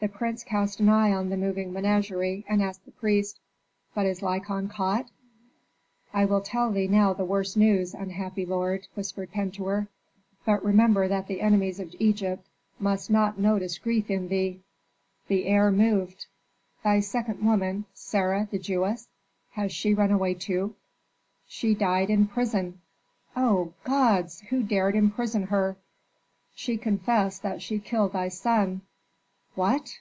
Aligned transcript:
The 0.00 0.08
prince 0.08 0.44
cast 0.44 0.80
an 0.80 0.90
eye 0.90 1.12
on 1.14 1.30
the 1.30 1.36
moving 1.38 1.72
menagerie, 1.72 2.44
and 2.46 2.60
asked 2.60 2.84
the 2.84 2.90
priest, 2.90 3.40
"But 3.94 4.04
is 4.04 4.20
Lykon 4.20 4.68
caught?" 4.68 5.08
"I 6.12 6.26
will 6.26 6.42
tell 6.42 6.70
thee 6.70 6.86
now 6.88 7.14
the 7.14 7.24
worst 7.24 7.56
news, 7.56 7.94
unhappy 7.94 8.44
lord," 8.44 8.86
whispered 8.92 9.30
Pentuer. 9.32 9.88
"But 10.44 10.62
remember 10.62 11.08
that 11.08 11.26
the 11.26 11.40
enemies 11.40 11.80
of 11.80 11.94
Egypt 11.98 12.46
must 12.78 13.08
not 13.08 13.38
notice 13.38 13.78
grief 13.78 14.10
in 14.10 14.28
thee." 14.28 14.60
The 15.28 15.46
heir 15.46 15.70
moved. 15.70 16.26
"Thy 16.82 17.00
second 17.00 17.42
woman, 17.42 17.86
Sarah 17.94 18.46
the 18.50 18.58
Jewess" 18.58 19.08
"Has 19.52 19.72
she 19.72 19.94
run 19.94 20.10
away 20.10 20.34
too?" 20.34 20.74
"She 21.48 21.74
died 21.74 22.10
in 22.10 22.26
prison." 22.26 22.82
"O 23.34 23.72
gods! 23.84 24.40
Who 24.50 24.62
dared 24.62 24.96
imprison 24.96 25.44
her?" 25.44 25.78
"She 26.54 26.76
confessed 26.76 27.42
that 27.42 27.62
she 27.62 27.78
killed 27.78 28.12
thy 28.12 28.28
son." 28.28 28.82
"What?" 29.54 30.00